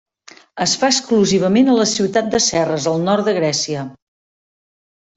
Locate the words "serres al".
2.49-3.07